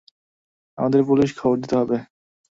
[0.77, 1.97] আমাদের পুলিশে খবর দিতে হবে।